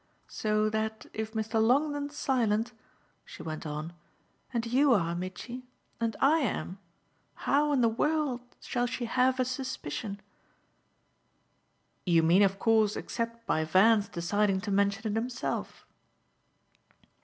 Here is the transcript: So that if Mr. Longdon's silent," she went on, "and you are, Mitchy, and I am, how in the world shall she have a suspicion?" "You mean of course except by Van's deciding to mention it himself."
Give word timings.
So 0.29 0.67
that 0.67 1.05
if 1.13 1.33
Mr. 1.33 1.61
Longdon's 1.61 2.17
silent," 2.17 2.71
she 3.23 3.43
went 3.43 3.67
on, 3.67 3.93
"and 4.51 4.65
you 4.65 4.93
are, 4.95 5.13
Mitchy, 5.13 5.67
and 5.99 6.15
I 6.19 6.39
am, 6.39 6.79
how 7.45 7.71
in 7.71 7.81
the 7.81 7.87
world 7.87 8.41
shall 8.61 8.87
she 8.87 9.05
have 9.05 9.39
a 9.39 9.45
suspicion?" 9.45 10.19
"You 12.03 12.23
mean 12.23 12.41
of 12.41 12.57
course 12.57 12.95
except 12.95 13.45
by 13.45 13.63
Van's 13.63 14.09
deciding 14.09 14.61
to 14.61 14.71
mention 14.71 15.11
it 15.11 15.15
himself." 15.15 15.85